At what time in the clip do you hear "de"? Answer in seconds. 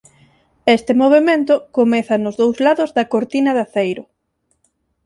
3.53-3.61